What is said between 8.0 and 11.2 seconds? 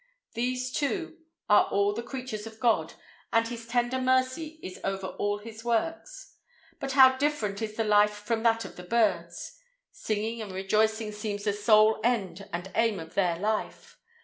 from that of the birds! Singing and rejoicing